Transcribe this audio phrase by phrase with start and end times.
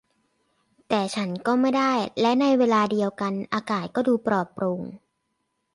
[0.87, 4.81] แต่ฉันก็ไม่ได้และในเวลาเดียวกันอากาศก็ดูปลอดโปร่ง